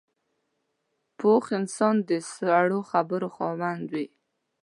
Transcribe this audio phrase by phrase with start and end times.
[1.17, 4.05] پوخ انسان د سړو خبرو خاوند وي